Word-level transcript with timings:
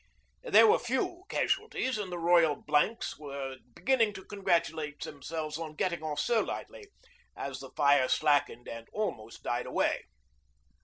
There 0.41 0.65
were 0.65 0.79
few 0.79 1.25
casualties, 1.29 1.99
and 1.99 2.11
the 2.11 2.17
Royal 2.17 2.55
Blanks 2.55 3.19
were 3.19 3.57
beginning 3.75 4.13
to 4.13 4.25
congratulate 4.25 5.01
themselves 5.03 5.59
on 5.59 5.75
getting 5.75 6.01
off 6.01 6.19
so 6.19 6.41
lightly 6.41 6.87
as 7.35 7.59
the 7.59 7.69
fire 7.75 8.09
slackened 8.09 8.67
and 8.67 8.89
almost 8.93 9.43
died 9.43 9.67
away. 9.67 10.05